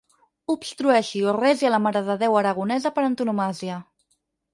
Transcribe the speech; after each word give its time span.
Obstrueixi 0.51 1.19
o 1.31 1.35
resi 1.37 1.67
a 1.69 1.71
la 1.73 1.79
marededéu 1.87 2.39
aragonesa 2.39 2.93
per 2.97 3.05
antonomàsia. 3.11 3.77